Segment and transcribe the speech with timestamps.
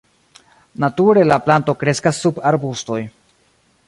[0.83, 2.99] Nature la planto kreskas sub arbustoj.